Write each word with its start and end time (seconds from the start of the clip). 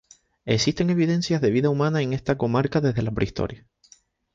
Existen 0.45 0.89
evidencias 0.89 1.41
de 1.41 1.51
vida 1.51 1.69
humana 1.69 2.01
en 2.01 2.13
esta 2.13 2.35
comarca 2.35 2.81
desde 2.81 3.03
la 3.03 3.11
prehistoria. 3.11 3.67